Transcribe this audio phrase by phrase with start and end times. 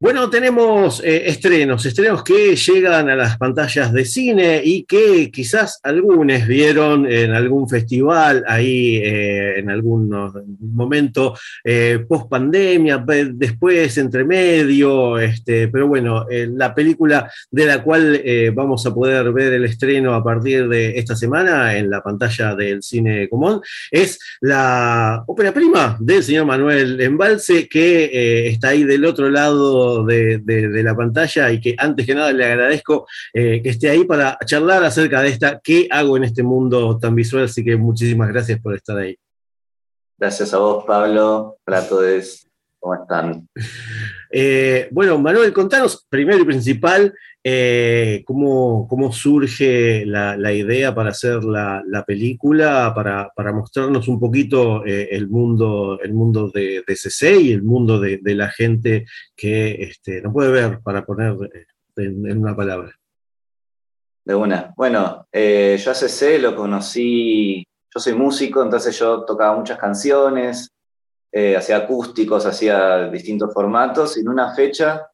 [0.00, 5.80] Bueno, tenemos eh, estrenos, estrenos que llegan a las pantallas de cine y que quizás
[5.82, 10.08] algunos vieron en algún festival, ahí eh, en algún
[10.60, 18.22] momento eh, post pandemia, después entre medio, este, pero bueno, la película de la cual
[18.54, 22.84] vamos a poder ver el estreno a partir de esta semana en la pantalla del
[22.84, 23.60] cine común
[23.90, 30.82] es la ópera prima del señor Manuel Embalse, que está ahí del otro lado de,
[30.82, 34.84] la pantalla y que antes que nada le agradezco eh, que esté ahí para charlar
[34.84, 38.74] acerca de esta, qué hago en este mundo tan visual, así que muchísimas gracias por
[38.74, 39.16] estar ahí.
[40.18, 42.47] Gracias a vos, Pablo, para todos.
[42.80, 43.48] ¿Cómo están?
[44.30, 52.04] Eh, bueno, Manuel, contanos primero y principal eh, ¿cómo, surge la, idea para hacer la,
[52.06, 57.98] película, para, mostrarnos un poquito eh, el mundo, el mundo de, CC y el mundo
[57.98, 61.36] de, la gente que este, no puede ver, para poner
[61.96, 62.92] en, una palabra?
[64.26, 64.74] De una.
[64.76, 70.70] Bueno, yo a CC lo conocí, yo soy músico, entonces yo tocaba muchas canciones,
[71.32, 75.08] hacía acústicos, hacía distintos formatos, y en una fecha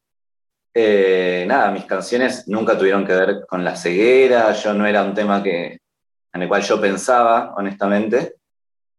[0.76, 5.14] eh, nada, mis canciones nunca tuvieron que ver con la ceguera, yo no era un
[5.14, 5.78] tema que,
[6.32, 8.34] en el cual yo pensaba, honestamente,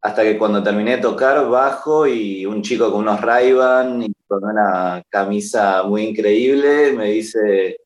[0.02, 4.46] hasta que cuando terminé de tocar bajo y un chico con unos ray y con
[4.46, 7.78] una camisa muy increíble me dice,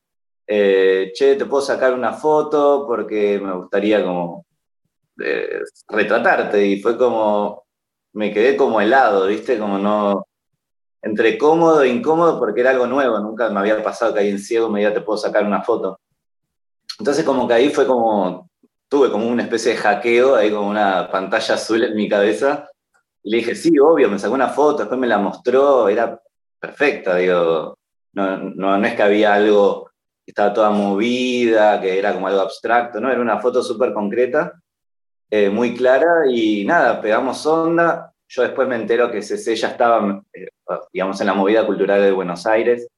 [0.46, 2.84] eh, che, ¿te puedo sacar una foto?
[2.86, 4.44] Porque me gustaría como
[5.18, 6.64] eh, retratarte.
[6.66, 7.64] Y fue como,
[8.12, 9.58] me quedé como helado, ¿viste?
[9.58, 10.26] Como no,
[11.02, 14.38] entre cómodo e incómodo porque era algo nuevo, nunca me había pasado que ahí en
[14.38, 16.00] ciego me diga te puedo sacar una foto.
[16.98, 18.50] Entonces como que ahí fue como,
[18.88, 22.68] tuve como una especie de hackeo, ahí como una pantalla azul en mi cabeza,
[23.22, 26.20] y le dije, sí, obvio, me sacó una foto, después me la mostró, era
[26.58, 27.78] perfecta, digo,
[28.12, 29.90] no, no, es que había algo
[30.24, 33.10] que estaba toda movida, que era como algo abstracto, ¿no?
[33.10, 34.59] Era una foto súper concreta,
[35.30, 40.22] eh, muy clara, y nada, pegamos onda, yo después me entero que CC ya estaba,
[40.32, 40.48] eh,
[40.92, 42.88] digamos, en la movida cultural de Buenos Aires.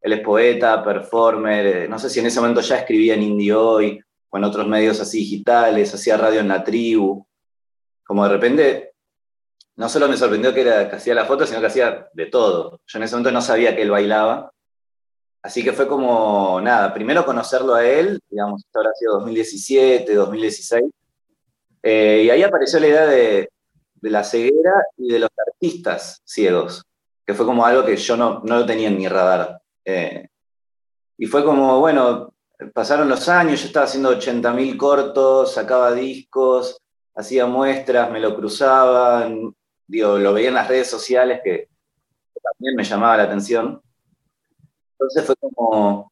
[0.00, 3.52] Él es poeta, performer, eh, no sé si en ese momento ya escribía en Indie
[3.52, 4.00] Hoy
[4.30, 7.24] o en otros medios así digitales, hacía radio en la tribu.
[8.04, 8.92] Como de repente,
[9.76, 12.80] no solo me sorprendió que, era, que hacía la foto, sino que hacía de todo.
[12.86, 14.52] Yo en ese momento no sabía que él bailaba.
[15.42, 20.84] Así que fue como, nada, primero conocerlo a él, digamos, esto habrá sido 2017, 2016.
[21.82, 23.50] Eh, y ahí apareció la idea de,
[23.94, 26.84] de la ceguera y de los artistas ciegos,
[27.26, 29.60] que fue como algo que yo no, no lo tenía en mi radar.
[29.84, 30.28] Eh,
[31.18, 32.34] y fue como, bueno,
[32.74, 36.80] pasaron los años, yo estaba haciendo 80.000 cortos, sacaba discos,
[37.14, 39.54] hacía muestras, me lo cruzaban,
[39.86, 41.68] digo, lo veía en las redes sociales que
[42.42, 43.80] también me llamaba la atención.
[44.92, 46.11] Entonces fue como,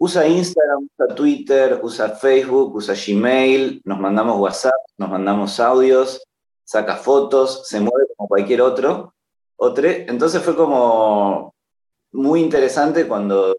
[0.00, 6.22] usa Instagram, usa Twitter, usa Facebook, usa Gmail, nos mandamos WhatsApp, nos mandamos audios,
[6.64, 9.14] saca fotos, se mueve como cualquier otro.
[9.56, 9.86] otro.
[9.86, 11.54] Entonces fue como
[12.12, 13.58] muy interesante cuando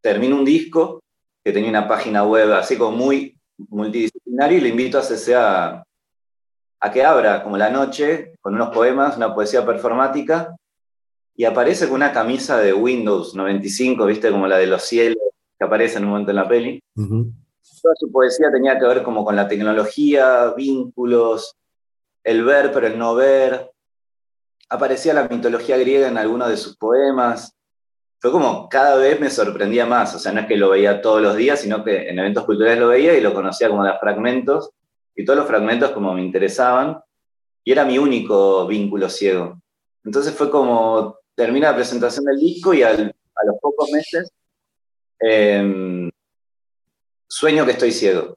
[0.00, 1.02] termino un disco
[1.44, 5.84] que tenía una página web así como muy multidisciplinaria y le invito a CC a,
[6.80, 10.56] a que abra como la noche con unos poemas, una poesía performática
[11.36, 15.23] y aparece con una camisa de Windows 95, viste, como la de los cielos
[15.64, 16.82] que aparece en un momento en la peli.
[16.94, 21.56] Toda su poesía tenía que ver como con la tecnología, vínculos,
[22.22, 23.70] el ver pero el no ver.
[24.68, 27.54] Aparecía la mitología griega en algunos de sus poemas.
[28.20, 31.20] Fue como cada vez me sorprendía más, o sea, no es que lo veía todos
[31.20, 34.70] los días, sino que en eventos culturales lo veía y lo conocía como de fragmentos,
[35.14, 37.00] y todos los fragmentos como me interesaban,
[37.62, 39.60] y era mi único vínculo ciego.
[40.02, 44.30] Entonces fue como, termina la presentación del disco y a los pocos meses
[45.26, 46.10] em,
[47.26, 48.36] sueño que estoy ciego.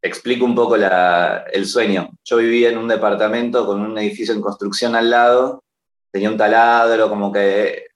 [0.00, 2.10] Explico un poco el sueño.
[2.24, 5.64] Yo vivía en un departamento con un edificio en construcción al lado,
[6.12, 7.88] tenía un taladro, como que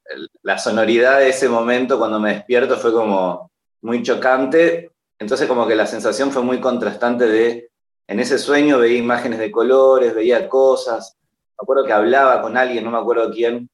[0.43, 3.50] la sonoridad de ese momento cuando me despierto fue como
[3.83, 7.71] muy chocante, entonces como que la sensación fue muy contrastante de,
[8.09, 12.85] en ese sueño veía imágenes de colores, veía cosas, me acuerdo que hablaba con alguien,
[12.85, 13.71] no me acuerdo quién,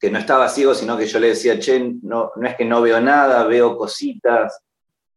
[0.00, 2.80] que no estaba ciego, sino que yo le decía, che, no, no es que no
[2.80, 4.62] veo nada, veo cositas.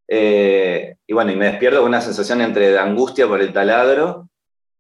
[0.05, 4.27] Eh, y bueno, y me despierto con una sensación entre angustia por el taladro,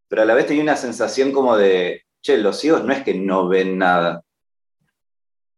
[0.09, 3.13] pero a la vez tenía una sensación como de, che, los ciegos no es que
[3.13, 4.21] no ven nada.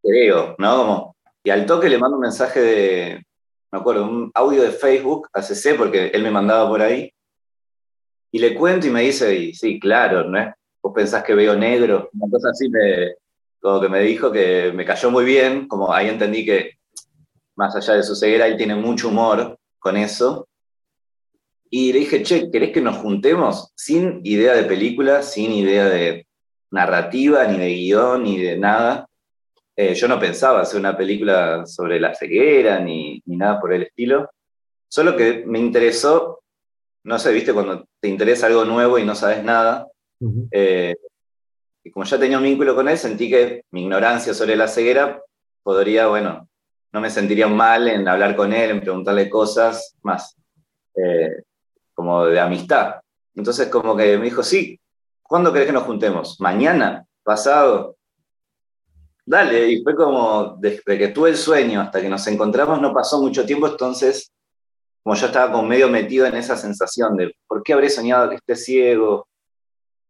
[0.03, 0.77] Creo, ¿no?
[0.77, 3.25] Como, y al toque le mando un mensaje de,
[3.71, 7.11] me acuerdo, un audio de Facebook a CC, porque él me mandaba por ahí,
[8.31, 10.53] y le cuento y me dice, y, sí, claro, ¿no?
[10.83, 13.15] Vos pensás que veo negro, una cosa así, me,
[13.65, 16.73] como que me dijo que me cayó muy bien, como ahí entendí que
[17.55, 20.47] más allá de su ceguera, él tiene mucho humor con eso.
[21.71, 23.71] Y le dije, che, ¿querés que nos juntemos?
[23.73, 26.27] Sin idea de película, sin idea de
[26.69, 29.07] narrativa, ni de guion, ni de nada.
[29.75, 33.81] Eh, yo no pensaba hacer una película sobre la ceguera, ni, ni nada por el
[33.81, 34.29] estilo.
[34.87, 36.43] Solo que me interesó,
[37.03, 39.87] no sé, viste, cuando te interesa algo nuevo y no sabes nada.
[40.51, 40.93] Eh,
[41.85, 45.21] y como ya tenía un vínculo con él, sentí que mi ignorancia sobre la ceguera
[45.61, 46.49] podría, bueno,
[46.91, 50.35] no me sentiría mal en hablar con él, en preguntarle cosas más
[50.95, 51.43] eh,
[51.93, 52.95] como de amistad.
[53.35, 54.79] Entonces como que me dijo, sí,
[55.21, 56.41] ¿cuándo querés que nos juntemos?
[56.41, 57.05] ¿Mañana?
[57.21, 57.97] ¿Pasado?
[59.23, 63.21] Dale, y fue como, desde que tuve el sueño hasta que nos encontramos no pasó
[63.21, 64.31] mucho tiempo, entonces
[65.03, 68.37] como yo estaba como medio metido en esa sensación de, ¿por qué habré soñado que
[68.37, 69.27] esté ciego?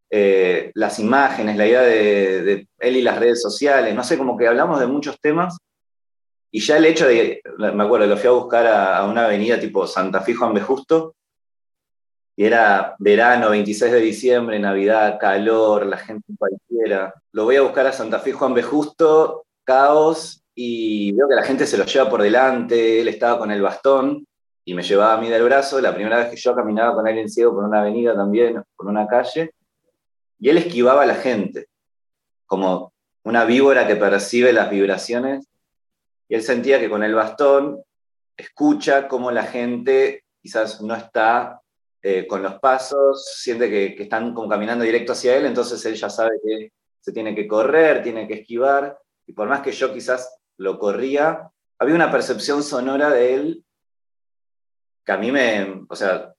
[0.10, 4.38] Eh, las imágenes, la idea de, de, él y las redes sociales, no sé, como
[4.38, 5.58] que hablamos de muchos temas
[6.56, 9.86] y ya el hecho de, me acuerdo, lo fui a buscar a, una avenida tipo
[9.86, 10.62] Santa Fe Juan B.
[10.62, 11.14] Justo,
[12.34, 17.14] y era verano, 26 de diciembre, Navidad, calor, la gente cualquiera.
[17.34, 18.64] Lo voy a buscar a Santa Fe Juan B.
[18.64, 23.52] Justo, caos, y veo que la gente se lo lleva por delante, él estaba con
[23.52, 24.26] el bastón
[24.64, 27.18] y me llevaba a mí del brazo, la primera vez que yo caminaba con él
[27.18, 29.52] en ciego por una avenida también, por una calle,
[30.40, 31.68] y él esquivaba a la gente,
[32.46, 32.94] como
[33.24, 35.48] una víbora que percibe las vibraciones
[36.28, 37.82] y él sentía que con el bastón
[38.38, 41.62] escucha cómo la gente quizás no está
[42.02, 46.10] eh, con los pasos, siente que, están como caminando directo hacia él, entonces él ya
[46.10, 50.38] sabe que se tiene que correr, tiene que esquivar, y por más que yo quizás
[50.58, 51.50] lo corría,
[51.80, 53.66] había una percepción sonora de él
[55.04, 56.34] que a mí me, o sea,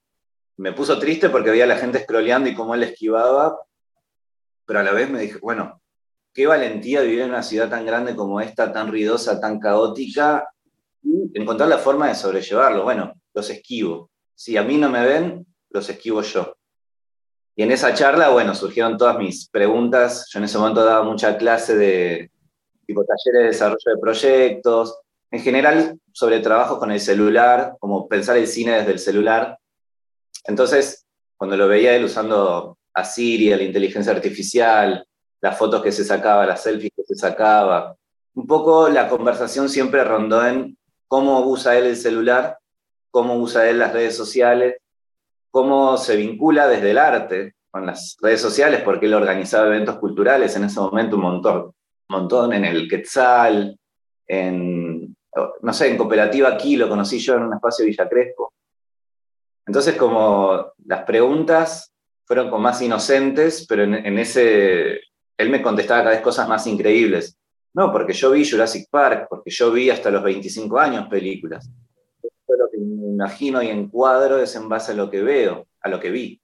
[0.57, 3.57] me puso triste porque veía a la gente scrolleando y cómo él esquivaba,
[4.67, 5.81] pero a la vez me dije, bueno,
[6.33, 10.47] qué valentía vivir en una ciudad tan grande como esta, tan ruidosa, tan caótica,
[11.33, 12.83] encontrar la forma de sobrellevarlo.
[12.83, 14.11] Bueno, los esquivo.
[14.35, 16.55] Si a mí no me ven, los esquivo yo.
[17.55, 20.29] Y en esa charla, bueno, surgieron todas mis preguntas.
[20.31, 22.31] Yo en ese momento daba mucha clase de
[22.85, 24.99] tipo talleres de desarrollo de proyectos,
[25.31, 29.57] en general sobre trabajos con el celular, como pensar el cine desde el celular.
[30.45, 31.05] Entonces,
[31.35, 35.05] cuando lo veía él usando a Siri, a la inteligencia artificial,
[35.39, 37.95] las fotos que se sacaba, las selfies que se sacaba.
[38.33, 40.75] Un poco la conversación siempre rondó en
[41.07, 42.57] cómo usa él el celular,
[43.11, 44.77] cómo usa él las redes sociales,
[45.51, 50.55] cómo se vincula desde el arte con las redes sociales, porque él organizaba eventos culturales
[50.55, 51.71] en ese momento un montón,
[52.09, 53.77] montón en el Quetzal,
[54.25, 55.15] en,
[55.61, 58.53] no sé, en Cooperativa aquí lo conocí yo en un espacio Villa Crespo.
[59.67, 61.93] Entonces, como las preguntas
[62.27, 64.99] fueron como más inocentes, pero en ese
[65.37, 67.37] él me contestaba cada vez cosas más increíbles.
[67.73, 71.69] No, porque yo vi Jurassic Park, porque yo vi hasta los 25 años películas.
[72.45, 75.89] Todo lo que me imagino y encuadro es en base a lo que veo, a
[75.89, 76.41] lo que vi.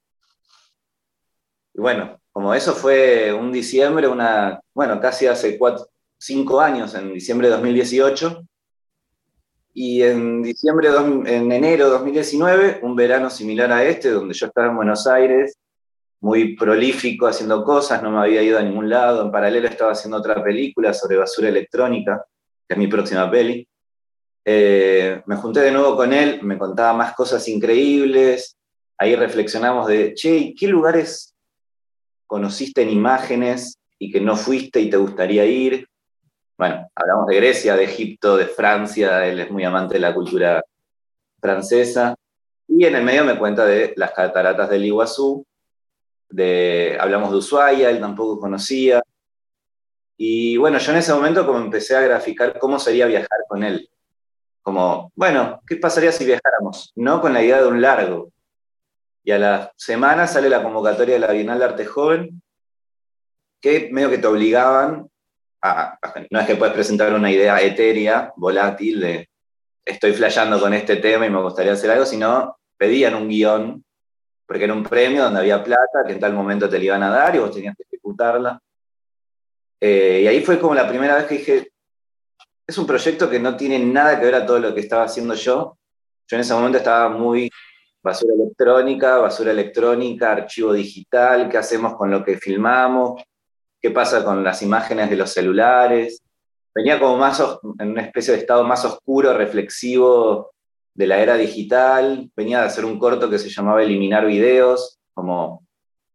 [1.74, 5.86] Y bueno, como eso fue un diciembre, una, bueno, casi hace cuatro,
[6.16, 8.44] cinco años, en diciembre de 2018,
[9.76, 10.88] y en diciembre,
[11.26, 15.58] en enero de 2019, un verano similar a este, donde yo estaba en Buenos Aires,
[16.24, 19.22] muy prolífico haciendo cosas, no me había ido a ningún lado.
[19.22, 22.24] En paralelo estaba haciendo otra película sobre basura electrónica,
[22.66, 23.68] que es mi próxima peli.
[24.42, 28.56] Eh, me junté de nuevo con él, me contaba más cosas increíbles.
[28.96, 31.34] Ahí reflexionamos de, che, ¿qué lugares
[32.26, 35.86] conociste en imágenes y que no fuiste y te gustaría ir?
[36.56, 40.64] Bueno, hablamos de Grecia, de Egipto, de Francia, él es muy amante de la cultura
[41.38, 42.14] francesa.
[42.66, 45.44] Y en el medio me cuenta de las cataratas del Iguazú,
[46.98, 49.02] hablamos de Ushuaia, él tampoco conocía.
[50.16, 53.88] Y bueno, yo en ese momento como empecé a graficar cómo sería viajar con él.
[54.62, 56.92] Como, bueno, ¿qué pasaría si viajáramos?
[56.96, 58.30] No con la idea de un largo.
[59.22, 62.42] Y a la semana sale la convocatoria de la Bienal de Arte Joven,
[63.60, 65.08] que medio que te obligaban
[65.62, 65.98] a,
[66.30, 69.28] no es que puedes presentar una idea etérea, volátil, de
[69.84, 73.84] estoy flasheando con este tema y me gustaría hacer algo, sino pedían un guion
[74.46, 77.10] porque era un premio donde había plata que en tal momento te le iban a
[77.10, 78.60] dar y vos tenías que ejecutarla.
[79.80, 81.72] Eh, y ahí fue como la primera vez que dije,
[82.66, 85.34] es un proyecto que no tiene nada que ver a todo lo que estaba haciendo
[85.34, 85.76] yo.
[86.26, 87.50] Yo en ese momento estaba muy
[88.02, 93.22] basura electrónica, basura electrónica, archivo digital, qué hacemos con lo que filmamos,
[93.80, 96.22] qué pasa con las imágenes de los celulares.
[96.74, 97.42] Venía como más
[97.78, 100.53] en una especie de estado más oscuro, reflexivo
[100.94, 102.30] de la era digital.
[102.34, 105.66] Venía de hacer un corto que se llamaba Eliminar videos, como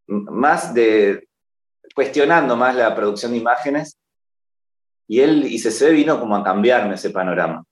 [0.06, 1.28] más de
[1.94, 3.98] cuestionando más la producción de imágenes.
[5.06, 7.64] Y él, ICC, vino como a cambiarme ese panorama.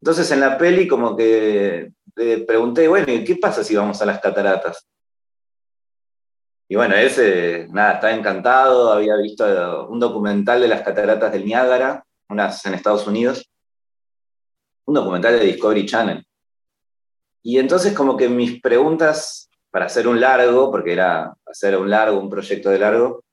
[0.00, 4.06] Entonces en la peli como que le pregunté, bueno, ¿y qué pasa si vamos a
[4.06, 4.86] las cataratas?
[6.68, 12.04] Y bueno, ese, nada, estaba encantado, había visto un documental de las cataratas del Niágara,
[12.30, 13.48] unas en Estados Unidos,
[14.86, 16.26] un documental de Discovery Channel.
[17.42, 22.20] Y entonces como que mis preguntas para hacer un largo, porque era hacer un largo,
[22.20, 23.24] un proyecto de largo,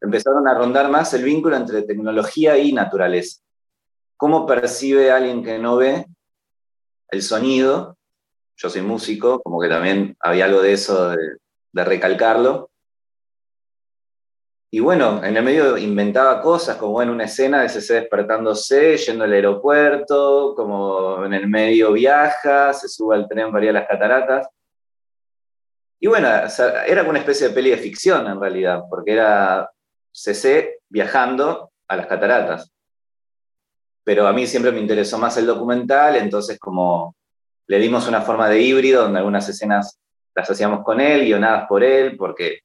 [0.00, 3.40] empezaron a rondar más el vínculo entre tecnología y naturaleza.
[4.16, 6.06] ¿Cómo percibe alguien que no ve
[7.10, 7.96] el sonido?
[8.56, 11.36] Yo soy músico, como que también había algo de eso, de,
[11.72, 12.70] de recalcarlo.
[14.74, 19.22] Y bueno, en el medio inventaba cosas, como en una escena de CC despertándose, yendo
[19.22, 23.86] al aeropuerto, como en el medio viaja, se sube al tren para ir a las
[23.86, 24.48] cataratas.
[26.00, 26.28] Y bueno,
[26.88, 29.70] era como una especie de peli de ficción en realidad, porque era
[30.10, 32.68] CC viajando a las cataratas.
[34.02, 37.14] Pero a mí siempre me interesó más el documental, entonces como
[37.68, 40.00] le dimos una forma de híbrido, donde algunas escenas
[40.34, 42.58] las hacíamos con él, guionadas por él, porque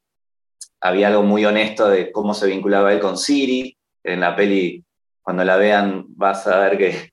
[0.81, 3.77] había algo muy honesto de cómo se vinculaba él con Siri.
[4.03, 4.83] En la peli,
[5.21, 7.11] cuando la vean, vas a ver que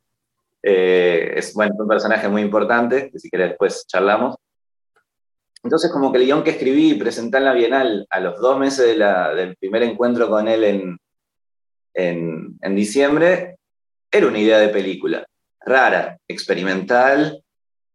[0.62, 4.36] eh, es bueno, un personaje muy importante, que si querés después charlamos.
[5.62, 8.58] Entonces, como que el guion que escribí y presenté en la Bienal a los dos
[8.58, 10.98] meses del primer encuentro con él en,
[11.94, 13.56] en, en diciembre,
[14.10, 15.26] era una idea de película,
[15.60, 17.42] rara, experimental,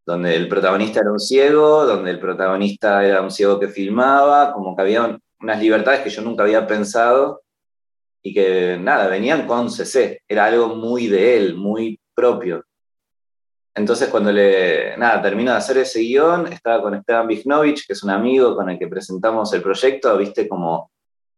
[0.05, 4.75] donde el protagonista era un ciego, donde el protagonista era un ciego que filmaba, como
[4.75, 7.41] que había unas libertades que yo nunca había pensado
[8.21, 12.63] y que nada, venían con CC, era algo muy de él, muy propio.
[13.73, 18.03] Entonces cuando le, nada, termino de hacer ese guion, estaba con Esteban Vignovich, que es
[18.03, 20.91] un amigo con el que presentamos el proyecto, viste, como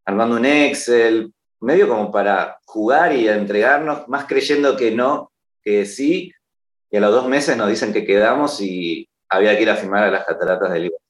[0.05, 1.31] armando un Excel,
[1.61, 5.31] medio como para jugar y entregarnos, más creyendo que no,
[5.61, 6.33] que sí,
[6.91, 10.03] y a los dos meses nos dicen que quedamos y había que ir a filmar
[10.03, 11.02] a las cataratas del Líbano.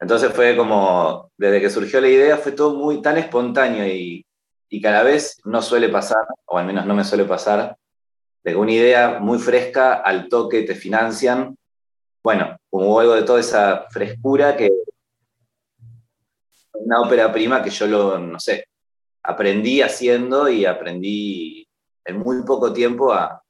[0.00, 4.26] Entonces fue como, desde que surgió la idea, fue todo muy tan espontáneo y,
[4.68, 7.76] y cada vez no suele pasar, o al menos no me suele pasar,
[8.42, 11.56] de una idea muy fresca al toque te financian.
[12.22, 14.68] Bueno, como algo de toda esa frescura que
[16.72, 18.66] una ópera prima que yo lo, no sé,
[19.22, 21.66] aprendí haciendo y aprendí
[22.04, 23.42] en muy poco tiempo a,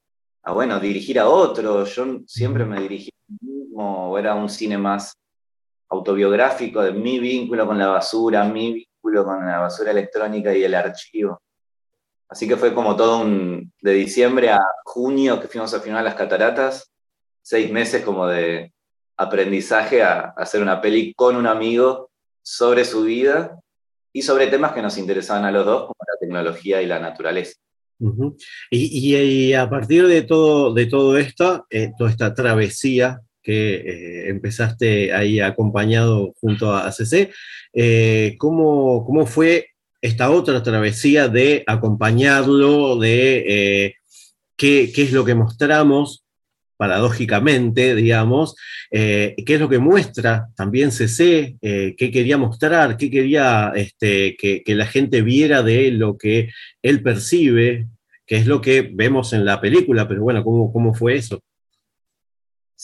[0.43, 1.85] a bueno, dirigir a otro.
[1.85, 3.11] Yo siempre me dirigí
[3.41, 5.17] mismo, era un cine más
[5.95, 10.75] autobiográfico de mi vínculo con la basura, mi vínculo con la basura electrónica y el
[10.75, 11.41] archivo.
[12.29, 16.15] Así que fue como todo un, de diciembre a junio que fuimos a filmar las
[16.15, 16.91] cataratas,
[17.43, 18.73] seis meses como de
[19.17, 22.11] aprendizaje a, hacer una peli con un amigo
[22.43, 23.59] sobre su vida
[24.13, 27.55] y sobre temas que nos interesaban a los dos, como la tecnología y la naturaleza.
[28.71, 35.13] y, a partir de todo, de todo esto, eh, toda esta travesía que eh, empezaste
[35.13, 37.31] ahí acompañado junto a CC,
[37.75, 39.69] eh, ¿cómo, ¿cómo, fue
[40.01, 43.95] esta otra travesía de acompañarlo, de eh,
[44.57, 46.25] qué, es lo que mostramos,
[46.77, 48.57] paradójicamente, digamos,
[48.91, 54.87] qué es lo que muestra también CC, qué quería mostrar, qué quería este, que, la
[54.87, 56.51] gente viera de lo que
[56.83, 57.87] él percibe,
[58.27, 61.41] que es lo que vemos en la película, pero bueno, ¿cómo, cómo fue eso?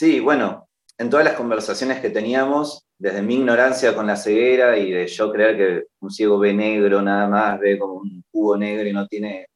[0.00, 0.66] Sí, bueno,
[0.96, 5.30] en todas las conversaciones que teníamos, desde mi ignorancia con la ceguera y de yo
[5.30, 9.06] creer que un ciego ve negro nada más, ve como un cubo negro y no
[9.06, 9.48] tiene...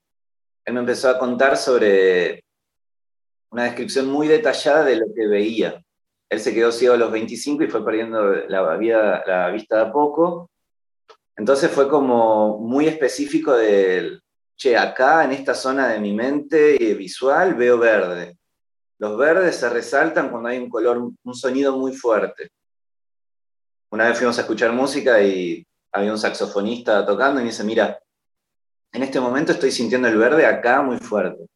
[0.66, 2.44] Él me empezó a contar sobre
[3.52, 5.82] una descripción muy detallada de lo que veía.
[6.28, 9.82] Él se quedó ciego a los 25 y fue perdiendo la, vida, la vista de
[9.84, 10.50] a poco.
[11.38, 14.20] Entonces fue como muy específico de,
[14.58, 18.36] che, acá en esta zona de mi mente visual veo verde.
[19.04, 22.50] Los verdes se resaltan cuando hay un color, un sonido muy fuerte
[23.94, 27.96] una vez fuimos a escuchar música y había un saxofonista tocando y me dice, mira,
[28.90, 31.46] en este momento estoy sintiendo el verde acá muy fuerte.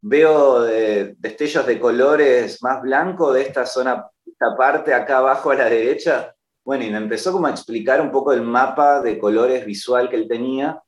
[0.00, 5.64] Veo destellos de colores más blancos de esta zona, esta parte acá abajo a la
[5.64, 6.32] derecha.
[6.64, 10.14] Bueno, y me empezó como a explicar un poco el mapa de colores visual que
[10.14, 10.80] él tenía.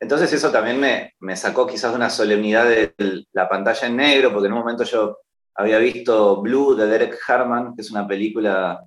[0.00, 2.94] Entonces eso también me, me sacó quizás de una solemnidad de
[3.32, 5.18] la pantalla en negro, porque en un momento yo
[5.54, 8.82] había visto Blue de Derek Harman, que es una película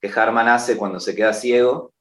[0.00, 1.92] que Harman hace cuando se queda ciego,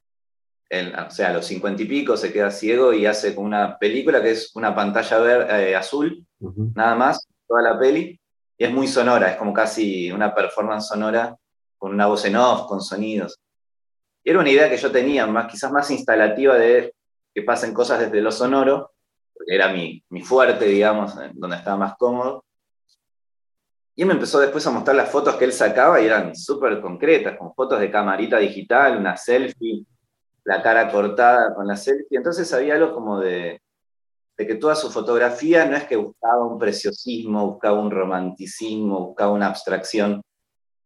[0.72, 4.24] o sea, a los cincuenta y pico se queda ciego y hace como una película
[4.24, 8.20] que es una pantalla eh, azul, nada más, toda la peli,
[8.58, 11.36] y es muy sonora, es como casi una performance sonora
[11.78, 13.40] con una voz en off, con sonidos.
[14.24, 16.94] Y era una idea que yo tenía, más, quizás más instalativa de
[17.34, 18.92] que pasen cosas desde lo sonoro,
[19.34, 22.44] porque era mi, mi fuerte, digamos, donde estaba más cómodo.
[23.96, 26.82] Y él me empezó después a mostrar las fotos que él sacaba y eran súper
[26.82, 29.86] concretas, con fotos de camarita digital, una selfie,
[30.46, 32.18] la cara cortada con la selfie.
[32.18, 33.62] Entonces había algo como de,
[34.38, 39.32] de que toda su fotografía no es que buscaba un preciosismo, buscaba un romanticismo, buscaba
[39.32, 40.22] una abstracción.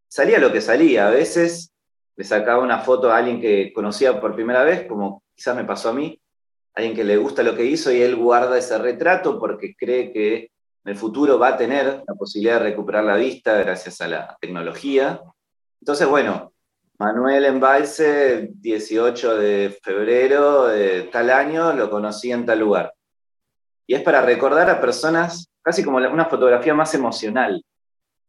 [0.10, 1.08] Salía lo que salía.
[1.08, 1.72] A veces
[2.18, 5.90] le sacaba una foto a alguien que conocía por primera vez, como quizás me pasó
[5.90, 6.20] a mí,
[6.78, 10.38] alguien que le gusta lo que hizo y él guarda ese retrato porque cree que
[10.38, 14.38] en el futuro va a tener la posibilidad de recuperar la vista gracias a la
[14.40, 15.20] tecnología.
[15.82, 16.54] Entonces, bueno,
[17.00, 22.94] Manuel Embalse, 18 de febrero de tal año, lo conocí en tal lugar.
[23.88, 27.64] Y es para recordar a personas, casi como una fotografía más emocional,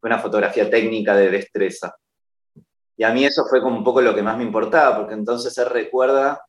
[0.01, 1.95] una fotografía técnica de destreza.
[2.97, 5.55] Y a mí eso fue como un poco lo que más me importaba, porque entonces
[5.59, 6.41] él recuerda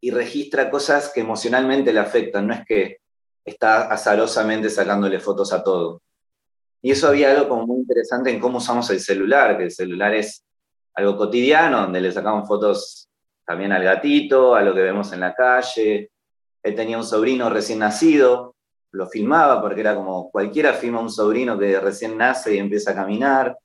[0.00, 2.98] y registra cosas que emocionalmente le afectan, no es que
[3.44, 6.02] está azarosamente sacándole fotos a todo.
[6.82, 10.14] Y eso había algo como muy interesante en cómo usamos el celular, que el celular
[10.14, 10.44] es
[10.94, 13.08] algo cotidiano, donde le sacamos fotos
[13.44, 16.10] también al gatito, a lo que vemos en la calle.
[16.62, 18.56] Él tenía un sobrino recién nacido,
[18.92, 22.94] lo filmaba porque era como cualquiera filma un sobrino que recién nace y empieza a
[22.94, 23.56] caminar.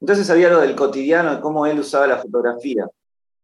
[0.00, 2.86] Entonces había algo del cotidiano, de cómo él usaba la fotografía,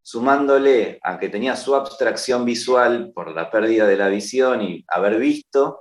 [0.03, 5.19] sumándole a que tenía su abstracción visual por la pérdida de la visión y haber
[5.19, 5.81] visto,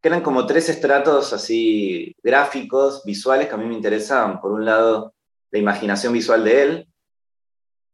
[0.00, 4.40] que eran como tres estratos así gráficos, visuales que a mí me interesaban.
[4.40, 5.14] Por un lado,
[5.50, 6.88] la imaginación visual de él,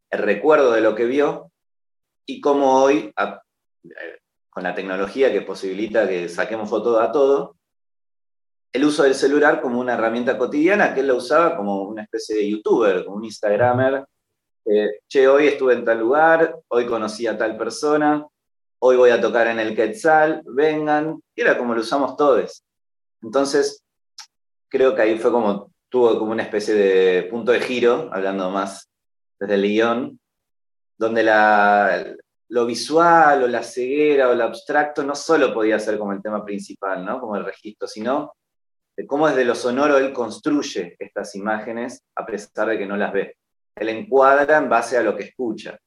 [0.09, 1.51] el recuerdo de lo que vio
[2.25, 3.13] y cómo hoy,
[4.49, 7.57] con la tecnología que posibilita que saquemos fotos a todo,
[8.71, 12.35] el uso del celular como una herramienta cotidiana que él lo usaba como una especie
[12.35, 14.05] de youtuber, como un instagramer.
[15.07, 18.25] Che, hoy estuve en tal lugar, hoy conocí a tal persona,
[18.79, 22.63] hoy voy a tocar en el Quetzal, vengan, y era como lo usamos todos.
[23.21, 23.83] Entonces,
[24.69, 28.89] creo que ahí fue como tuvo como una especie de punto de giro, hablando más
[29.39, 30.19] desde el guion,
[30.97, 32.15] donde la,
[32.49, 36.43] lo visual o la ceguera o lo abstracto no solo podía ser como el tema
[36.43, 37.19] principal, ¿no?
[37.19, 38.33] como el registro, sino
[38.95, 43.13] de cómo desde lo sonoro él construye estas imágenes a pesar de que no las
[43.13, 43.37] ve.
[43.75, 45.79] Él encuadra en base a lo que escucha.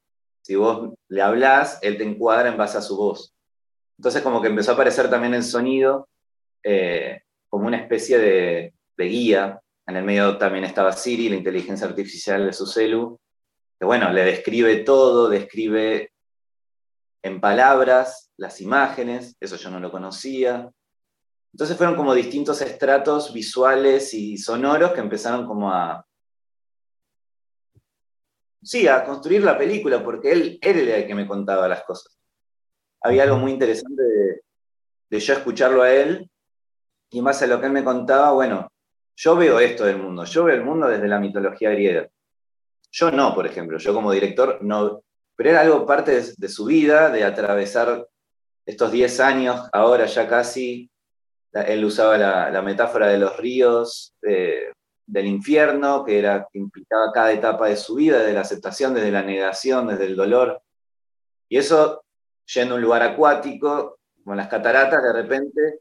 [0.43, 3.35] Si vos le hablás, él te encuadra en base a su voz.
[3.99, 6.09] Entonces como que empezó a aparecer también el sonido
[6.63, 11.87] eh, como una especie de, de guía en el medio también estaba Siri, la inteligencia
[11.87, 13.21] artificial de su celu,
[13.79, 16.11] que bueno, le describe todo, describe
[17.23, 20.71] en palabras las imágenes, eso yo no lo conocía.
[21.53, 26.05] Entonces fueron como distintos estratos visuales y sonoros que empezaron como a...
[28.67, 32.19] Sí, a construir la película, porque él, era el que me contaba las cosas.
[33.01, 34.41] Había algo muy interesante de,
[35.09, 36.29] de yo escucharlo a él,
[37.11, 38.67] y más a lo que él me contaba, bueno,
[39.15, 42.09] yo veo esto del mundo, yo veo el mundo desde la mitología griega.
[42.91, 45.01] Yo no, por ejemplo, yo como director no,
[45.37, 48.05] pero era algo parte de, su vida, de atravesar
[48.65, 50.91] estos 10 años, ahora ya casi,
[51.53, 54.13] él usaba la, metáfora de los ríos
[55.07, 59.13] del infierno, que, era, que implicaba cada etapa de su vida, desde la aceptación, desde
[59.13, 60.61] la negación, desde el dolor.
[61.49, 62.05] Y eso,
[62.53, 65.81] yendo a un lugar acuático, como las cataratas, de repente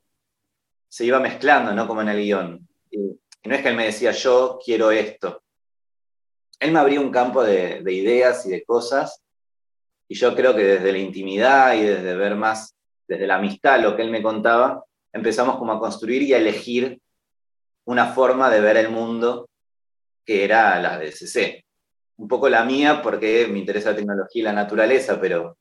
[0.88, 1.88] se iba mezclando, ¿no?
[1.88, 2.68] Como en el guion.
[2.92, 5.42] Y no es que él me decía, yo quiero esto.
[6.60, 9.22] Él me abría un campo de, ideas y de cosas,
[10.08, 12.76] y yo creo que desde la intimidad y desde ver más,
[13.08, 17.02] desde la amistad, lo que él me contaba, empezamos como a construir y a elegir
[17.86, 19.50] una forma de ver el mundo
[20.26, 21.64] que era la de CC.
[22.18, 25.58] Un poco la mía porque me interesa la tecnología y la naturaleza, pero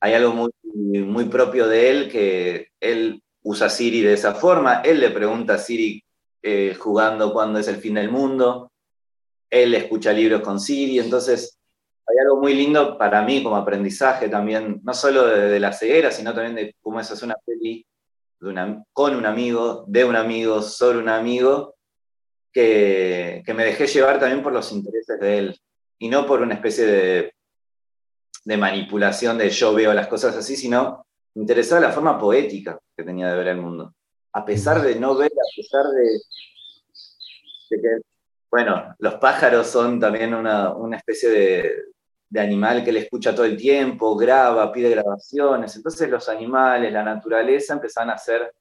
[0.00, 4.82] hay algo muy, propio de él que él usa Siri de esa forma.
[4.84, 6.02] Él le pregunta a Siri
[6.42, 8.70] eh, jugando cuando es el fin del mundo.
[9.48, 11.58] Él escucha libros con Siri, entonces
[12.06, 16.34] hay algo muy lindo para mí como aprendizaje también, no solo de, la ceguera, sino
[16.34, 17.86] también de cómo es hacer una peli
[18.92, 21.74] con un amigo, de un amigo, sobre un amigo,
[22.52, 25.60] que, que, me dejé llevar también por los intereses de él
[25.98, 27.34] y no por una especie de,
[28.44, 33.02] de manipulación de yo veo las cosas así, sino me interesaba la forma poética que
[33.02, 33.94] tenía de ver el mundo.
[34.32, 36.20] A pesar de no ver, a pesar de,
[37.70, 37.98] que,
[38.50, 41.72] bueno, los pájaros son también una, especie de,
[42.34, 45.76] de animal que le escucha todo el tiempo, graba, pide grabaciones.
[45.76, 48.52] Entonces los animales, la naturaleza empezaban a ser,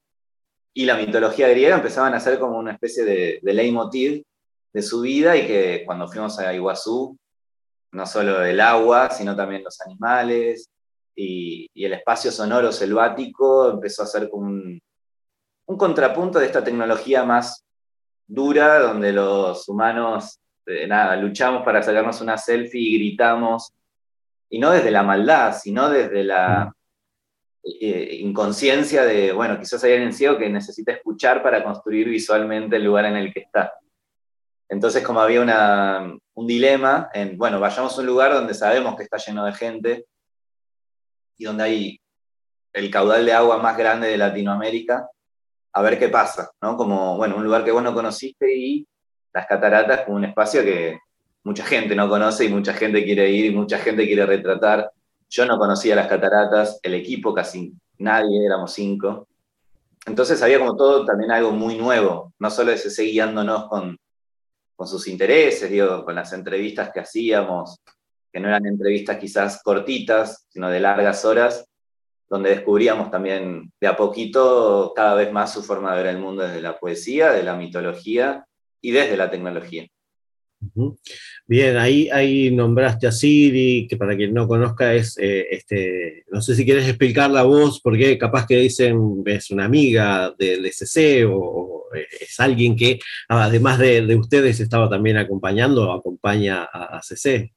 [0.76, 4.24] y la mitología griega empezaban a ser como una especie de, de leitmotiv
[4.72, 7.18] de su vida y que cuando fuimos a Iguazú,
[7.94, 10.70] no solo el agua, sino también los animales
[11.16, 14.80] y, el espacio sonoro selvático empezó a ser como un,
[15.66, 17.66] contrapunto de esta tecnología más
[18.28, 23.74] dura, donde los humanos, eh, nada, luchamos para sacarnos una selfie y gritamos,
[24.50, 26.74] y no desde la maldad, sino desde la
[27.64, 32.84] eh, inconsciencia de, bueno, quizás hay alguien ciego que necesita escuchar para construir visualmente el
[32.84, 33.74] lugar en el que está.
[34.70, 35.42] Entonces, como había
[36.34, 40.06] un dilema en, bueno, vayamos a un lugar donde sabemos que está lleno de gente
[41.38, 42.02] y donde hay
[42.74, 45.08] el caudal de agua más grande de Latinoamérica,
[45.74, 46.76] a ver qué pasa, ¿no?
[46.76, 48.88] Como, bueno, un lugar que vos no conociste y
[49.34, 51.00] las cataratas como un espacio que
[51.44, 54.92] mucha gente no conoce y mucha gente quiere ir y mucha gente quiere retratar.
[55.30, 59.28] Yo no conocía las cataratas, el equipo casi nadie, éramos cinco.
[60.06, 63.98] Entonces había como todo también algo muy nuevo, no solo ese guiándonos con
[64.76, 67.80] con sus intereses, digo, con las entrevistas que hacíamos,
[68.32, 71.66] que no eran entrevistas quizás cortitas, sino de largas horas,
[72.30, 76.44] donde descubríamos también de a poquito cada vez más su forma de ver el mundo
[76.44, 78.46] desde la poesía, de la mitología
[78.84, 79.88] y desde la tecnología.
[81.46, 86.42] Bien, ahí, ahí nombraste a Siri, que para quien no conozca es, eh, este, no
[86.42, 91.26] sé si quieres explicar la voz, porque capaz que dicen es una amiga del SC
[91.28, 97.54] o, es alguien que además de, ustedes estaba también acompañando o acompaña a, CC.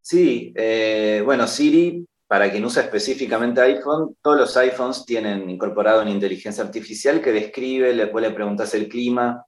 [0.00, 6.10] Sí, eh, bueno, Siri, para quien usa específicamente iPhone, todos los iPhones tienen incorporado una
[6.10, 9.44] inteligencia artificial que describe, le puede preguntar el clima,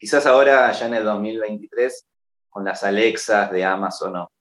[0.00, 2.06] Quizás ahora, ya en el 2023,
[2.48, 4.32] con las Alexas de Amazon o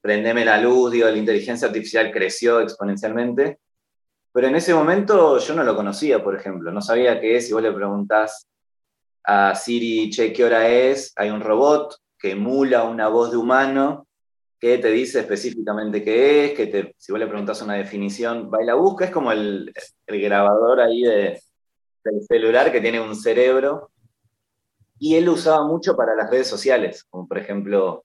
[0.00, 3.60] prendeme la luz, digo, la inteligencia artificial creció exponencialmente,
[4.32, 7.52] pero en ese momento yo no lo conocía, por ejemplo, no sabía qué es, si
[7.52, 8.48] vos le preguntás
[9.22, 11.12] a Siri, che, ¿qué hora es?
[11.14, 14.08] Hay un robot que emula una voz de humano
[14.58, 18.66] que te dice específicamente qué es, que si vos le preguntás una definición, va y
[18.66, 19.72] la busca, es como el,
[20.08, 21.40] grabador ahí de,
[22.02, 23.92] del celular que tiene un cerebro
[25.00, 28.04] y él lo usaba mucho para las redes sociales, como por ejemplo,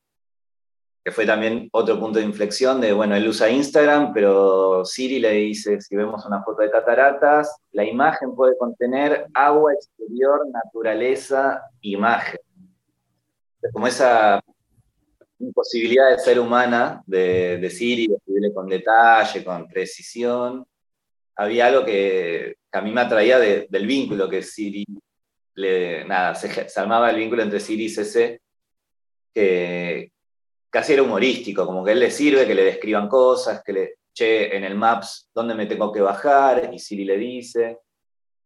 [1.04, 5.32] que fue también otro punto de inflexión de, bueno, él usa Instagram, pero Siri le
[5.32, 12.40] dice, si vemos una foto de cataratas, la imagen puede contener agua exterior, naturaleza, imagen.
[13.74, 14.42] Como esa
[15.38, 20.66] imposibilidad de ser humana de, Siri, de con detalle, con precisión,
[21.36, 24.86] había algo que, a mí me atraía del vínculo que Siri
[25.56, 28.42] nada, se, armaba el vínculo entre Siri y CC,
[29.34, 30.12] que
[30.70, 34.56] casi era humorístico, como que él le sirve que le describan cosas, que le, che,
[34.56, 36.70] en el Maps, ¿dónde me tengo que bajar?
[36.74, 37.80] Y Siri le dice.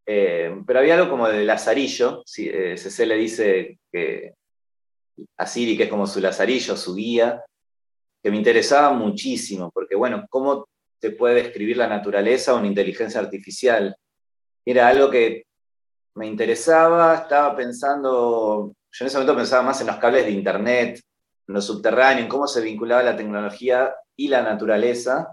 [0.05, 4.33] Eh, pero había algo como de lazarillo, CC eh, le dice que
[5.37, 7.43] a Siri, que es como su lazarillo, su guía,
[8.21, 10.67] que me interesaba muchísimo, porque bueno, ¿cómo
[10.99, 13.95] te puede describir la naturaleza una inteligencia artificial?
[14.65, 15.45] Era algo que
[16.19, 21.01] me interesaba, estaba pensando, yo en ese momento pensaba más en los cables de internet,
[21.47, 25.29] en lo subterráneo, en cómo se vinculaba la tecnología y la naturaleza,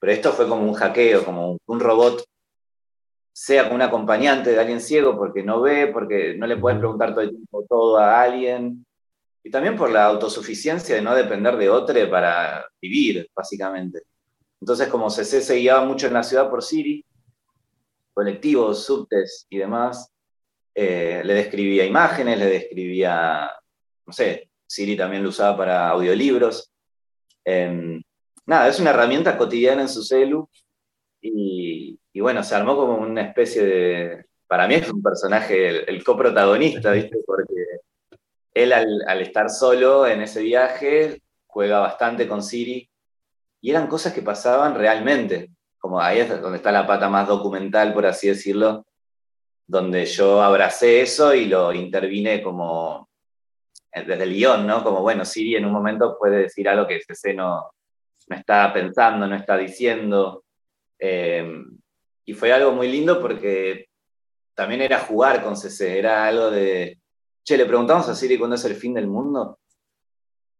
[0.00, 2.24] pero esto fue como un hackeo, como un robot
[3.32, 7.10] sea como un acompañante de alguien ciego porque no ve, porque no le puedes preguntar
[7.10, 8.84] todo el tiempo todo a alguien,
[9.44, 14.02] y también por la autosuficiencia de no depender de otro para vivir, básicamente.
[14.60, 17.04] Entonces, como CC se guiaba mucho en la ciudad por Siri,
[18.18, 20.12] colectivos, subtes y demás,
[20.74, 23.48] eh, le describía imágenes, le describía,
[24.04, 26.72] no sé, Siri también lo usaba para audiolibros.
[27.44, 28.02] Em,
[28.44, 30.50] nada, es una herramienta cotidiana en su celu
[31.20, 36.90] y, bueno, se armó como una especie de, para mí es un personaje, el, coprotagonista,
[36.90, 37.18] ¿viste?
[37.24, 37.54] Porque
[38.52, 42.90] él al, al, estar solo en ese viaje juega bastante con Siri
[43.60, 47.94] y eran cosas que pasaban realmente como ahí es donde está la pata más documental,
[47.94, 48.84] por así decirlo,
[49.66, 53.08] donde yo abracé eso y lo intervine como
[53.92, 54.82] eh, desde el guion, ¿no?
[54.82, 57.70] Como, bueno, Siri en un momento puede decir algo que CC no,
[58.28, 60.44] no está pensando, no está diciendo.
[60.98, 61.64] Eh,
[62.24, 63.88] y fue algo muy lindo porque
[64.54, 66.98] también era jugar con CC, era algo de,
[67.44, 69.58] che, le preguntamos a Siri cuándo es el fin del mundo.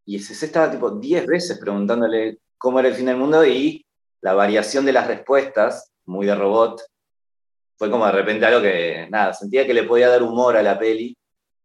[0.05, 3.85] Y CC estaba tipo 10 veces preguntándole cómo era el fin del mundo y
[4.21, 6.83] la variación de las respuestas, muy de robot,
[7.77, 10.79] fue como de repente algo que, nada, sentía que le podía dar humor a la
[10.79, 11.17] peli.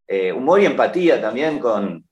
[0.07, 2.07] Eh, humor y empatía también con,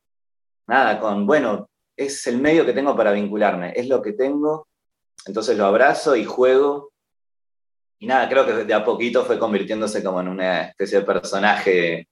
[0.67, 4.67] nada, con, bueno, es el medio que tengo para vincularme, es lo que tengo,
[5.25, 6.91] entonces lo abrazo y juego.
[7.99, 12.07] Y nada, creo que de a poquito fue convirtiéndose como en una especie de personaje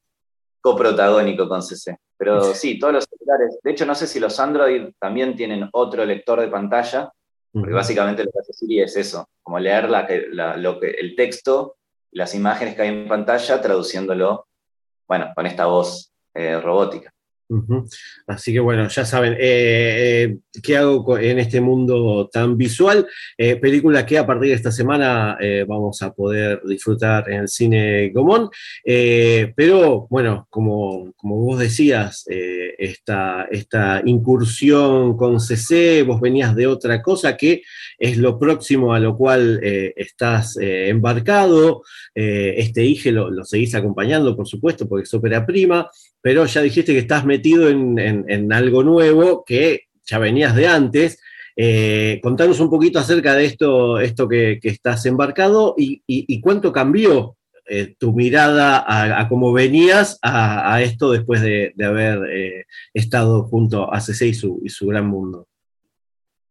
[0.61, 1.97] coprotagónico con CC.
[2.15, 6.05] Pero sí, todos los celulares, de hecho no sé si los Android también tienen otro
[6.05, 7.11] lector de pantalla,
[7.51, 11.77] porque básicamente lo que hace Siri es eso, como leer lo que, el texto,
[12.12, 14.47] las imágenes que hay en pantalla, traduciéndolo,
[15.07, 17.12] bueno, con esta voz eh, robótica.
[18.27, 23.07] Así que bueno, ya saben, eh, eh, ¿qué hago en este mundo tan visual?
[23.35, 28.12] Eh, película que a partir de esta semana vamos a poder disfrutar en el cine
[28.13, 28.49] Gomón.
[28.83, 37.01] pero bueno, como, como vos decías, esta, esta, incursión con CC, vos venías de otra
[37.01, 37.63] cosa que
[37.97, 41.83] es lo próximo a lo cual estás embarcado.
[42.13, 45.89] este IGE lo, seguís acompañando, por supuesto, porque es ópera prima
[46.21, 51.19] pero ya dijiste que estás metido en, algo nuevo que ya venías de antes.
[51.56, 57.95] Eh, contanos un poquito acerca de esto, esto que, estás embarcado y, cuánto cambió eh,
[57.99, 64.28] tu mirada a, cómo venías a, esto después de, haber eh, estado junto a CC
[64.28, 65.47] y su, y su gran mundo.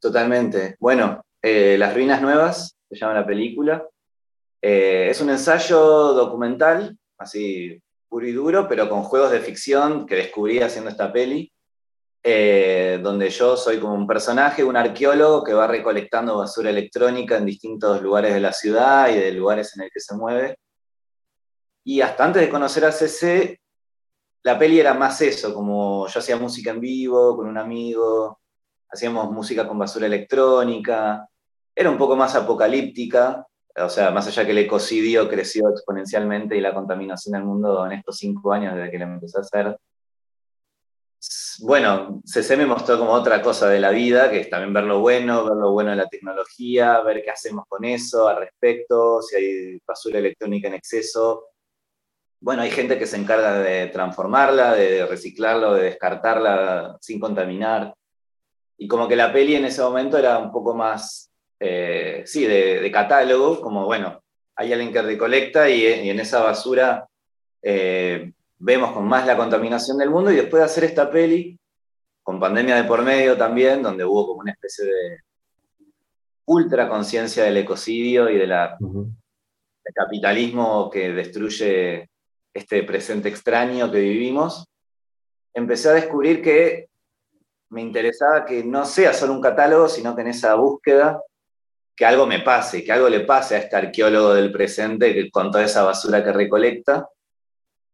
[0.00, 0.76] Totalmente.
[0.78, 3.86] Bueno, Las Ruinas Nuevas, se llama la película.
[4.60, 5.78] es un ensayo
[6.12, 11.52] documental, así puro y duro, pero con juegos de ficción que descubrí haciendo esta peli,
[12.22, 17.46] eh, donde yo soy como un personaje, un arqueólogo que va recolectando basura electrónica en
[17.46, 20.58] distintos lugares de la ciudad y de lugares en el que se mueve.
[21.84, 23.60] Y hasta antes de conocer a CC,
[24.42, 28.40] la peli era más eso, como yo hacía música en vivo con un amigo,
[28.90, 31.28] hacíamos música con basura electrónica,
[31.74, 33.46] era un poco más apocalíptica,
[33.82, 37.92] o sea, más allá que el ecocidio creció exponencialmente y la contaminación del mundo en
[37.92, 39.78] estos cinco años desde que lo empecé a hacer,
[41.60, 45.00] bueno, CC me mostró como otra cosa de la vida, que es también ver lo
[45.00, 49.36] bueno, ver lo bueno de la tecnología, ver qué hacemos con eso al respecto, si
[49.36, 51.46] hay basura electrónica en exceso.
[52.40, 57.92] Bueno, hay gente que se encarga de transformarla, de reciclarla, de descartarla sin contaminar.
[58.76, 61.27] Y como que la peli en ese momento era un poco más
[61.60, 64.22] eh, sí, de, catálogo, como bueno,
[64.56, 67.08] hay alguien que recolecta y, en esa basura
[67.62, 71.58] eh, vemos con más la contaminación del mundo y después de hacer esta peli,
[72.22, 75.18] con pandemia de por medio también, donde hubo como una especie de
[76.46, 82.08] ultra conciencia del ecocidio y de la, del capitalismo que destruye
[82.54, 84.66] este presente extraño que vivimos,
[85.54, 86.88] empecé a descubrir que
[87.70, 91.20] me interesaba que no sea solo un catálogo, sino que en esa búsqueda
[91.98, 95.64] que algo me pase, que algo le pase a este arqueólogo del presente con toda
[95.64, 97.08] esa basura que recolecta.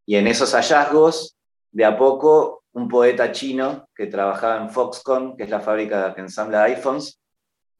[0.04, 1.38] Y en esos hallazgos,
[1.72, 6.20] de a poco, un poeta chino que trabajaba en Foxconn, que es la fábrica que
[6.20, 7.18] ensambla iPhones,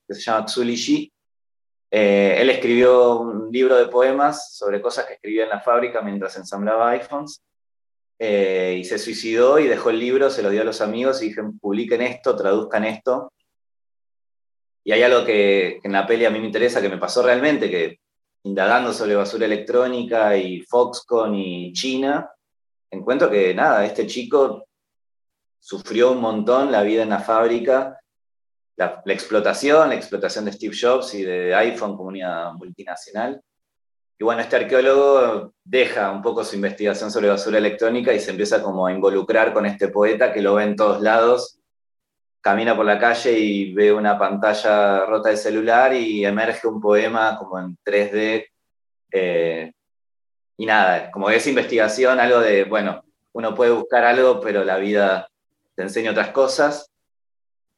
[0.09, 1.13] que se llama Xuli Shi,
[1.91, 6.39] eh, él escribió un libro de poemas sobre cosas que escribía en la fábrica mientras
[6.39, 7.43] ensamblaba iPhones.
[8.19, 11.29] Eh, y se suicidó y dejó el libro, se lo dio a los amigos y
[11.29, 13.31] dijeron, publiquen esto, traduzcan esto,
[14.85, 17.71] y hay algo que, en la peli a mí me interesa, que me pasó realmente,
[17.71, 18.01] que
[18.43, 22.31] indagando sobre basura electrónica y Foxconn y China,
[22.91, 24.67] encuentro que nada, este chico
[25.59, 27.99] sufrió un montón la vida en la fábrica,
[28.77, 32.11] la, explotación, la explotación de Steve Jobs y de iPhone como
[32.59, 33.41] multinacional.
[34.19, 38.63] Y bueno, este arqueólogo deja un poco su investigación sobre basura electrónica y se empieza
[38.63, 41.59] como a involucrar con este poeta que lo ve en todos lados
[42.45, 47.39] camina por la calle y ve una pantalla rota de celular y emerge un poema
[47.39, 48.47] como en 3D.
[49.11, 49.73] Eh,
[50.59, 53.03] y nada, como esa investigación, algo de, bueno,
[53.33, 55.27] uno puede buscar algo, pero la vida
[55.75, 56.91] te enseña otras cosas.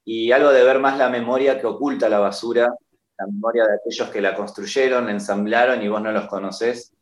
[0.05, 2.75] Y algo de ver más la memoria que oculta la basura,
[3.19, 6.93] la memoria de aquellos que la construyeron, ensamblaron y vos no los conocés.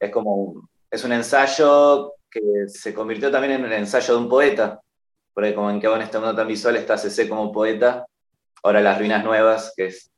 [0.00, 4.80] Es como, es un ensayo que se convirtió también en el ensayo de un poeta,
[5.34, 8.06] porque como en que en este mundo tan visual está CC como poeta,
[8.62, 10.10] ahora Las Ruinas Nuevas, que es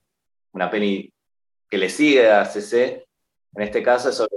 [0.52, 1.12] una peli
[1.68, 3.06] que le sigue a CC,
[3.54, 4.36] en este caso es sobre,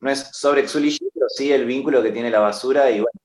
[0.00, 3.18] no es sobre Xulishi, pero sí el vínculo que tiene la basura y bueno,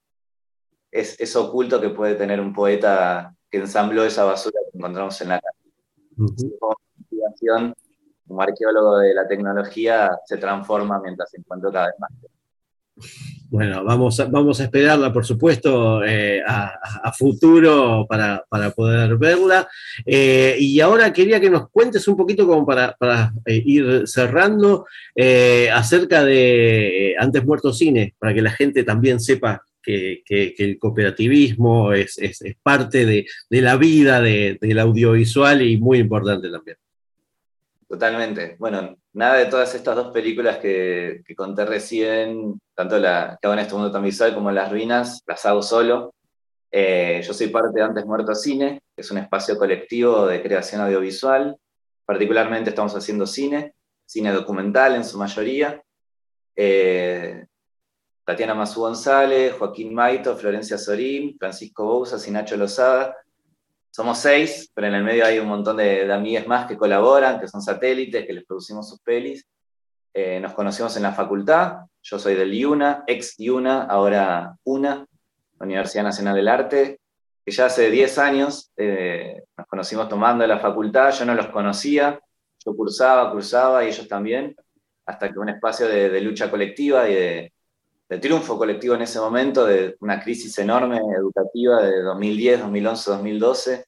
[0.89, 5.29] es, es, oculto que puede tener un poeta que ensambló esa basura que encontramos en
[5.29, 5.73] la calle.
[6.59, 7.73] Como investigación,
[8.27, 12.11] un arqueólogo de la tecnología se transforma mientras se encuentra cada vez más.
[13.49, 18.43] Bueno, vamos a, vamos a esperarla, por supuesto, eh, a, futuro para,
[18.75, 19.67] poder verla.
[20.05, 22.97] Eh, y ahora quería que nos cuentes un poquito como para,
[23.45, 24.85] eh, ir cerrando
[25.73, 30.23] acerca de Antes Muerto Cine, para que la gente también sepa que,
[30.57, 32.19] el cooperativismo es,
[32.61, 36.77] parte de, la vida del audiovisual y muy importante también.
[37.87, 38.57] Totalmente.
[38.59, 43.59] Bueno, nada de todas estas dos películas que, conté recién, tanto la que hago en
[43.59, 46.13] este mundo tan visual como Las Ruinas, las hago solo.
[46.69, 50.81] Eh, yo soy parte de Antes Muerto Cine, que es un espacio colectivo de creación
[50.81, 51.55] audiovisual.
[52.05, 53.73] Particularmente estamos haciendo cine,
[54.05, 55.81] cine documental en su mayoría.
[56.57, 57.45] Eh,
[58.25, 63.15] Tatiana Mazú González, Joaquín Maito, Florencia Sorín, Francisco Bouzas y Nacho Lozada
[63.97, 67.47] somos seis, pero en el medio hay un montón de, de más que colaboran, que
[67.47, 69.43] son satélites, que les producimos sus pelis.
[70.13, 75.03] Eh, nos conocimos en la facultad, yo soy del IUNA, ex IUNA, ahora UNA,
[75.59, 76.99] Universidad Nacional del Arte,
[77.43, 82.19] que ya hace 10 años eh, nos conocimos tomando la facultad, yo no los conocía,
[82.63, 84.55] yo cursaba, cursaba y ellos también,
[85.07, 87.53] hasta que un espacio de lucha colectiva y de,
[88.09, 93.85] de triunfo colectivo en ese momento, de una crisis enorme educativa de 2010, 2011, 2012,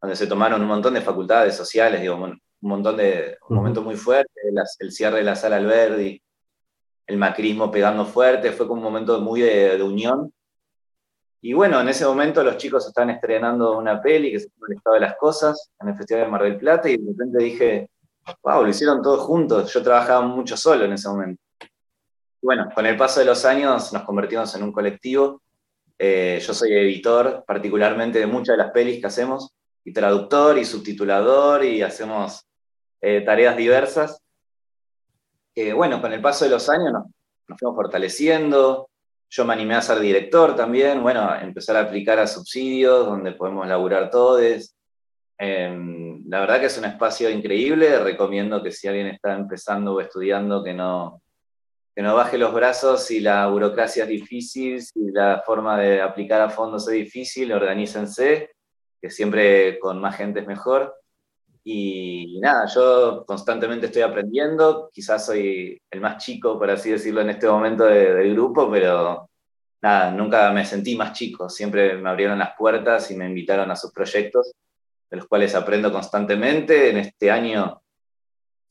[0.00, 3.96] donde se tomaron un montón de facultades sociales, digo, un montón de un momento muy
[3.96, 4.32] fuerte,
[4.78, 6.20] el cierre de la sala Alberdi,
[7.06, 10.32] el macrismo pegando fuerte, fue como un momento muy de, unión.
[11.42, 14.76] Y bueno, en ese momento los chicos estaban estrenando una peli que se llama El
[14.76, 17.90] estado de las cosas en el Festival de Mar del Plata y de repente dije,
[18.42, 21.43] wow, lo hicieron todos juntos, yo trabajaba mucho solo en ese momento
[22.44, 25.40] bueno, con el paso de los años nos convertimos en un colectivo.
[25.98, 30.64] Eh, yo soy editor particularmente de muchas de las pelis que hacemos, y traductor y
[30.66, 32.46] subtitulador, y hacemos
[33.00, 34.20] eh, tareas diversas.
[35.74, 38.90] bueno, con el paso de los años nos, fuimos fortaleciendo.
[39.30, 43.66] Yo me animé a ser director también, bueno, empezar a aplicar a subsidios donde podemos
[43.66, 44.74] laburar todos.
[45.38, 50.00] Em, la verdad que es un espacio increíble, recomiendo que si alguien está empezando o
[50.00, 51.22] estudiando que no,
[51.94, 56.40] que no baje los brazos si la burocracia es difícil, si la forma de aplicar
[56.40, 58.50] a fondos es difícil, organícense,
[59.00, 60.94] que siempre con más gente es mejor.
[61.62, 67.30] Y, nada, yo constantemente estoy aprendiendo, quizás soy el más chico, por así decirlo, en
[67.30, 69.30] este momento del grupo, pero
[69.80, 73.76] nada, nunca me sentí más chico, siempre me abrieron las puertas y me invitaron a
[73.76, 74.52] sus proyectos,
[75.10, 76.90] de los cuales aprendo constantemente.
[76.90, 77.83] En este año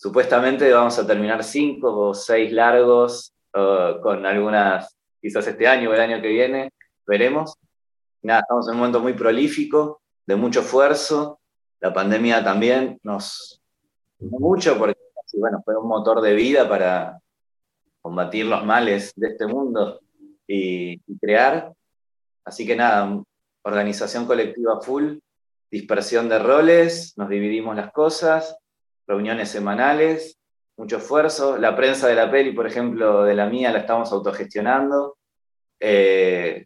[0.03, 6.01] Supuestamente vamos a terminar cinco o seis largos, con algunas, quizás este año o el
[6.01, 6.73] año que viene,
[7.07, 7.55] veremos.
[8.21, 11.39] Nada, estamos en un momento muy prolífico, de mucho esfuerzo.
[11.79, 13.61] La pandemia también nos
[14.19, 14.99] mucho porque
[15.35, 17.21] bueno, fue un motor de vida para
[18.01, 20.01] combatir los males de este mundo
[20.45, 21.71] y, y crear.
[22.43, 23.23] Así que nada,
[23.61, 25.19] organización colectiva full,
[25.71, 28.57] dispersión de roles, nos dividimos las cosas,
[29.07, 30.39] reuniones semanales,
[30.77, 31.57] mucho esfuerzo.
[31.57, 35.17] La prensa de la peli, por ejemplo, de la mía, la estamos autogestionando.
[35.79, 36.65] Eh,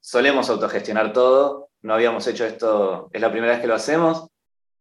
[0.00, 1.70] solemos autogestionar todo.
[1.82, 4.28] No habíamos hecho esto, es la primera vez que lo hacemos.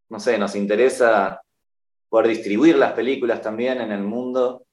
[0.10, 1.42] No sé, nos interesa
[2.10, 4.66] poder distribuir las películas también en el mundo.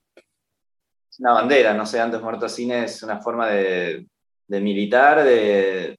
[1.10, 4.06] Es una bandera, no sé, antes Muerto Cine es una forma de,
[4.48, 5.98] militar, de,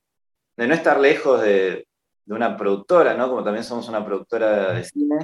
[0.57, 1.87] no estar lejos de,
[2.25, 3.29] de, una productora, ¿no?
[3.29, 5.23] Como también somos una productora de cine,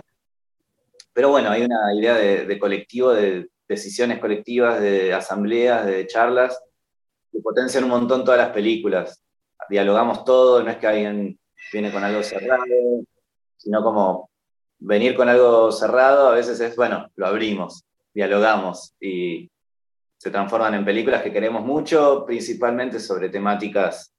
[1.14, 6.60] pero bueno, hay una idea de, colectivo, de decisiones colectivas, de asambleas, de charlas,
[7.32, 9.24] que potencian un montón todas las películas.
[9.70, 11.40] Dialogamos todo, no es que alguien
[11.72, 12.66] viene con algo cerrado,
[13.58, 14.30] sino como
[14.80, 19.50] venir con algo cerrado a veces es, bueno, lo abrimos, dialogamos y
[20.18, 24.14] se transforman en películas que queremos mucho, principalmente sobre temáticas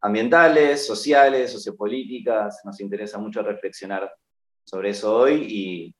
[0.00, 2.60] ambientales, sociales, sociopolíticas.
[2.64, 4.12] Nos interesa mucho reflexionar
[4.64, 5.94] sobre eso hoy y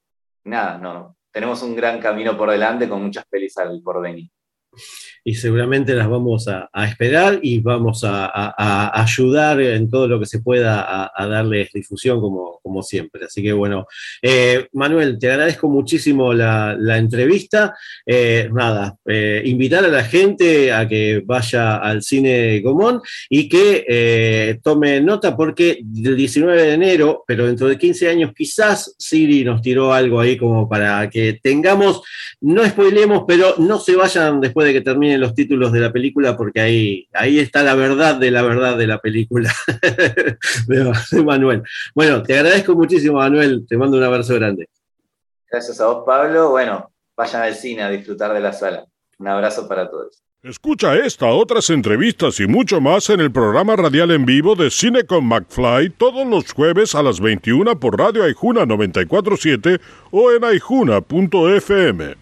[0.49, 4.31] nada, no, tenemos un gran camino por delante con muchas pelis al porvenir
[5.29, 10.41] y seguramente las vamos a, esperar y vamos a, ayudar en todo lo que se
[10.41, 13.27] pueda a, darles difusión como, como, siempre.
[13.27, 13.87] Así que bueno,
[14.22, 17.74] eh, Manuel, te agradezco muchísimo la, entrevista.
[18.07, 24.59] Eh, nada, eh, invitar a la gente a que vaya al cine Gomón y que
[24.62, 29.61] tome nota porque el 19 de enero, pero dentro de 15 años quizás Siri nos
[29.61, 32.01] tiró algo ahí como para que tengamos,
[32.41, 36.37] no spoilemos, pero no se vayan después de que terminen los títulos de la película,
[36.37, 39.53] porque ahí, ahí está la verdad de la verdad de la película
[40.66, 41.62] de, Manuel.
[41.95, 43.66] Bueno, te agradezco muchísimo, Manuel.
[43.69, 44.69] Te mando un abrazo grande.
[45.51, 46.51] Gracias a vos, Pablo.
[46.51, 48.85] Bueno, vayan al cine a disfrutar de la sala.
[49.19, 50.23] Un abrazo para todos.
[50.43, 55.05] Escucha esta, otras entrevistas y mucho más en el programa radial en vivo de Cine
[55.05, 59.81] con McFly todos los jueves a las 21 por Radio Aijuna 947
[60.12, 62.19] o en aijuna.fm.